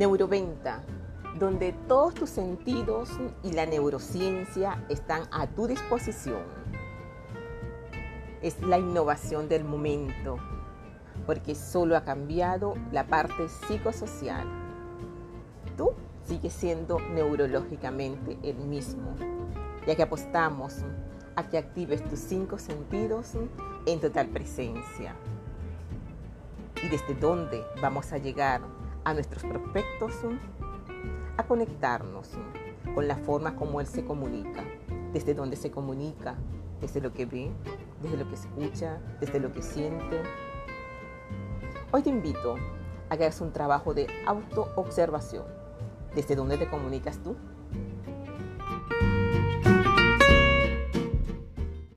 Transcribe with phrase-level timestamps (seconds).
[0.00, 0.82] Neuroventa,
[1.38, 3.10] donde todos tus sentidos
[3.42, 6.40] y la neurociencia están a tu disposición.
[8.40, 10.38] Es la innovación del momento,
[11.26, 14.46] porque solo ha cambiado la parte psicosocial.
[15.76, 15.90] Tú
[16.24, 19.14] sigues siendo neurológicamente el mismo,
[19.86, 20.76] ya que apostamos
[21.36, 23.34] a que actives tus cinco sentidos
[23.84, 25.14] en total presencia.
[26.82, 28.62] ¿Y desde dónde vamos a llegar
[29.04, 30.12] a nuestros prospectos?
[31.36, 32.30] A conectarnos
[32.94, 34.64] con la forma como Él se comunica,
[35.12, 36.34] desde dónde se comunica,
[36.80, 37.50] desde lo que ve,
[38.02, 40.22] desde lo que escucha, desde lo que siente.
[41.92, 42.56] Hoy te invito
[43.08, 45.44] a que hagas un trabajo de autoobservación.
[46.14, 47.36] ¿Desde dónde te comunicas tú?